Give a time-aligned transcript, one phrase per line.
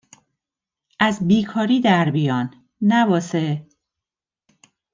[0.09, 0.17] که
[1.05, 3.65] از بیکاری در بیان نه واسه